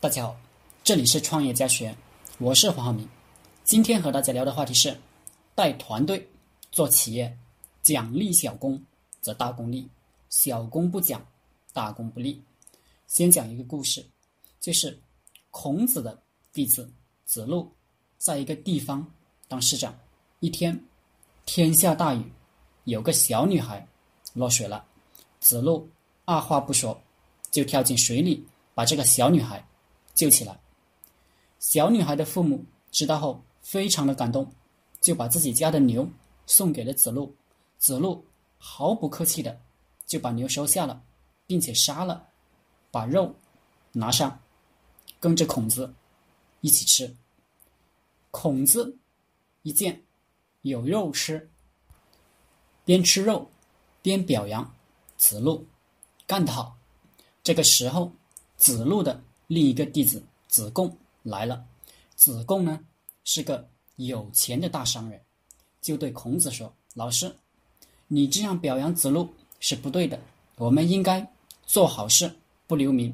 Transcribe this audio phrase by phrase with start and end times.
[0.00, 0.34] 大家好，
[0.82, 1.94] 这里是创业家学，
[2.38, 3.06] 我是黄浩明。
[3.64, 4.98] 今天和大家聊的话题是：
[5.54, 6.26] 带团队
[6.72, 7.36] 做企业，
[7.82, 8.82] 奖励小功
[9.20, 9.86] 则大功利，
[10.30, 11.22] 小功不奖，
[11.74, 12.42] 大功不利。
[13.08, 14.02] 先讲一个故事，
[14.58, 14.98] 就是
[15.50, 16.18] 孔子的
[16.50, 16.90] 弟子
[17.26, 17.70] 子路，
[18.16, 19.06] 在一个地方
[19.48, 19.94] 当市长。
[20.38, 20.82] 一天，
[21.44, 22.24] 天下大雨，
[22.84, 23.86] 有个小女孩
[24.32, 24.82] 落水了，
[25.40, 25.86] 子路
[26.24, 26.98] 二话不说，
[27.50, 28.42] 就跳进水里
[28.74, 29.62] 把这个小女孩。
[30.20, 30.60] 救起来，
[31.58, 34.52] 小女孩的父母知道后非常的感动，
[35.00, 36.06] 就把自己家的牛
[36.46, 37.34] 送给了子路。
[37.78, 38.22] 子路
[38.58, 39.58] 毫不客气的
[40.04, 41.02] 就把牛收下了，
[41.46, 42.28] 并且杀了，
[42.90, 43.34] 把肉
[43.92, 44.42] 拿上，
[45.18, 45.94] 跟着孔子
[46.60, 47.16] 一起吃。
[48.30, 48.98] 孔子
[49.62, 50.02] 一见
[50.60, 51.48] 有肉吃，
[52.84, 53.50] 边吃肉
[54.02, 54.70] 边表扬
[55.16, 55.66] 子路
[56.26, 56.76] 干得好。
[57.42, 58.12] 这个时候，
[58.58, 59.22] 子路的。
[59.50, 61.64] 另一个弟子子贡来了，
[62.14, 62.78] 子贡呢
[63.24, 65.20] 是个有钱的大商人，
[65.80, 67.34] 就对孔子说：“老师，
[68.06, 70.20] 你这样表扬子路是不对的，
[70.54, 71.28] 我们应该
[71.66, 72.32] 做好事
[72.68, 73.12] 不留名，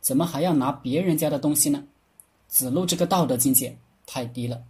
[0.00, 1.84] 怎么还要拿别人家的东西呢？”
[2.46, 4.62] 子路这个道德境界太低了。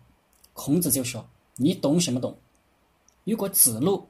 [0.55, 2.35] 孔子就说：“你懂什么懂？
[3.25, 4.09] 如果子路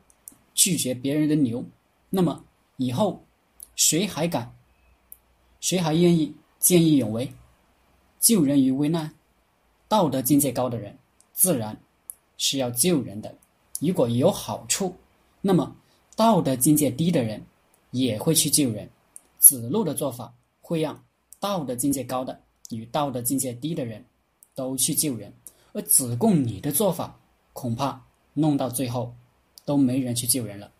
[0.54, 1.64] 拒绝别人的牛，
[2.10, 2.44] 那么
[2.76, 3.24] 以后
[3.74, 4.54] 谁还敢？
[5.58, 6.32] 谁还愿意？”
[6.62, 7.28] 见义勇为，
[8.20, 9.12] 救人于危难，
[9.88, 10.96] 道德境界高的人，
[11.32, 11.76] 自然
[12.38, 13.34] 是要救人的。
[13.80, 14.94] 如果有好处，
[15.40, 15.74] 那么
[16.14, 17.42] 道德境界低的人
[17.90, 18.88] 也会去救人。
[19.40, 21.04] 子路的做法会让
[21.40, 24.04] 道德境界高的与道德境界低的人
[24.54, 25.32] 都去救人，
[25.72, 27.18] 而子贡你的做法
[27.52, 28.00] 恐怕
[28.34, 29.12] 弄到最后
[29.64, 30.70] 都没人去救人了，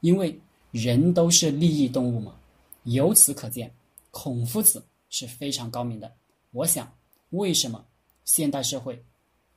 [0.00, 0.36] 因为
[0.72, 2.34] 人都是利益动物嘛。
[2.82, 3.72] 由此可见，
[4.10, 4.82] 孔夫子。
[5.10, 6.12] 是非常高明的。
[6.50, 6.92] 我想，
[7.30, 7.84] 为什么
[8.24, 9.04] 现代社会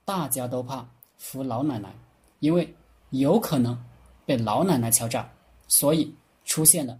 [0.05, 1.93] 大家都怕扶老奶奶？
[2.39, 2.75] 因为
[3.11, 3.77] 有可能
[4.25, 5.31] 被老奶奶敲诈，
[5.67, 6.13] 所以
[6.43, 6.99] 出现了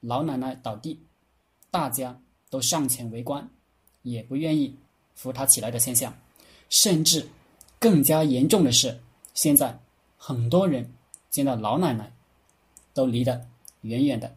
[0.00, 1.00] 老奶奶倒地，
[1.70, 2.20] 大家
[2.50, 3.48] 都上前围观，
[4.02, 4.76] 也不愿意
[5.14, 6.12] 扶她起来的现象。
[6.68, 7.28] 甚至
[7.78, 9.00] 更加严重的是，
[9.34, 9.78] 现在
[10.16, 10.92] 很多人
[11.30, 12.12] 见到老奶奶
[12.94, 13.46] 都离得
[13.82, 14.34] 远远的，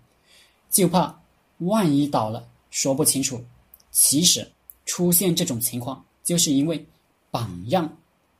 [0.70, 1.22] 就怕
[1.60, 2.48] 万一倒了。
[2.76, 3.42] 说不清楚，
[3.90, 4.46] 其实
[4.86, 6.86] 出现这种情况，就是因为
[7.32, 7.98] 榜样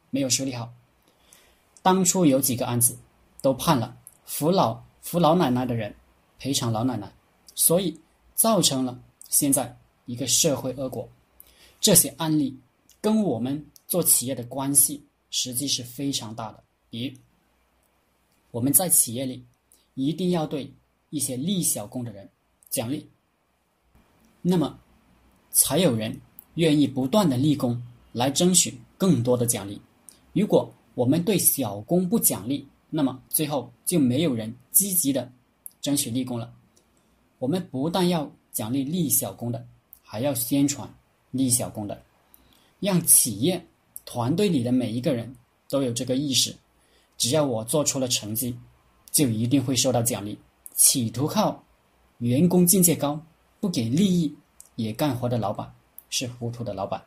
[0.10, 0.70] 没有树立好。
[1.82, 2.98] 当初有几个案子
[3.42, 5.96] 都判了扶老扶老奶奶的人
[6.38, 7.10] 赔偿老奶奶，
[7.56, 7.98] 所以
[8.36, 9.74] 造成了现在
[10.06, 11.08] 一个社会恶果。
[11.80, 12.60] 这些案例
[13.00, 16.62] 跟我们做企业的关系实际是非常大的。
[16.90, 17.18] 比
[18.52, 19.46] 我们在企业里
[19.94, 20.70] 一定要对
[21.10, 22.30] 一些立小功的人
[22.70, 23.10] 奖励。
[24.48, 24.78] 那么，
[25.50, 26.22] 才有人
[26.54, 29.82] 愿意不断的立功来争取更多的奖励。
[30.34, 35.28] 如果我们对小功不奖励，那么最后就没有人积极的
[35.82, 36.54] 争取立功了。
[37.40, 39.66] 我们不但要奖励立小功的，
[40.04, 40.88] 还要宣传
[41.32, 42.00] 立小功的，
[42.80, 43.66] 让企业
[44.06, 45.36] 团队里的每一个人
[45.68, 46.56] 都有这个意识：
[47.18, 48.56] 只要我做出了成绩，
[49.12, 50.38] 就一定会受到奖励。
[50.76, 51.64] 企图靠
[52.20, 53.20] 员工境界高。
[53.66, 54.32] 不给利益
[54.76, 55.74] 也干活的老板
[56.12, 57.04] 是糊涂的老板，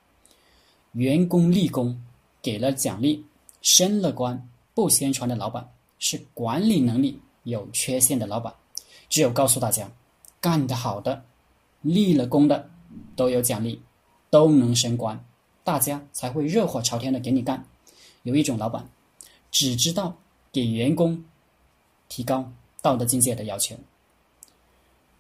[0.91, 2.03] 员工立功
[2.43, 3.25] 给了奖励
[3.63, 5.71] 升了官不宣传的老板
[6.01, 8.53] 是管理能力有缺陷的老板。
[9.09, 9.89] 只有告诉大家，
[10.41, 11.25] 干得好的、
[11.81, 12.69] 立了功的
[13.15, 13.81] 都有奖励，
[14.29, 15.25] 都能升官，
[15.63, 17.65] 大家才会热火朝天的给你干。
[18.25, 18.91] 有一种老板
[19.53, 20.17] 只知道
[20.51, 21.25] 给员工
[22.09, 22.51] 提高
[22.83, 23.77] 道德境界的要求。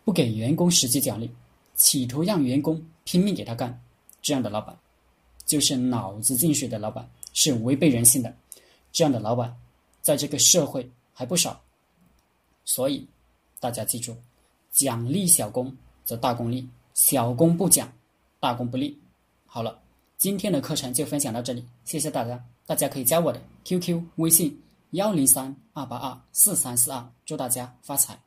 [0.08, 1.30] 不给员工实际奖励，
[1.74, 3.78] 企图让员工拼命给他干，
[4.22, 4.74] 这样的老板
[5.44, 8.34] 就是脑子进水的老板，是违背人性的。
[8.90, 9.54] 这样的老板
[10.00, 11.60] 在这个社会还不少，
[12.64, 13.06] 所以
[13.60, 14.16] 大家记住：
[14.72, 15.76] 奖励小功
[16.06, 17.92] 则大功利，小功不奖，
[18.40, 18.98] 大功不利。
[19.44, 19.78] 好了，
[20.16, 22.42] 今天的课程就分享到这里，谢谢大家。
[22.64, 24.58] 大家可以加我的 QQ 微信
[24.92, 28.18] 幺零三二八二四三四二，祝大家发财。